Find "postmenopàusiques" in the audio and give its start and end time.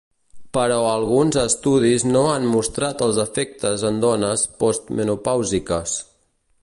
4.65-5.97